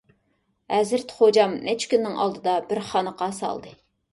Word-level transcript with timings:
ھەزرىتى 0.75 1.17
خوجام 1.17 1.53
نەچچە 1.67 1.91
كۈننىڭ 1.93 2.17
ئىچىدە 2.25 2.57
بىر 2.73 2.83
خانىقا 2.89 3.33
سالدى. 3.43 3.79